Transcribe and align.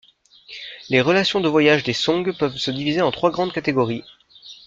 Les 0.89 0.99
relations 0.99 1.41
de 1.41 1.47
voyage 1.47 1.83
des 1.83 1.93
Song 1.93 2.33
peuvent 2.35 2.57
se 2.57 2.71
diviser 2.71 3.03
en 3.03 3.11
trois 3.11 3.29
grandes 3.29 3.53
catégories. 3.53 4.03